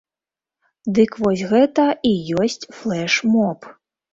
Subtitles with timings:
[0.99, 3.59] Дык вось гэта і ёсць флэш-моб.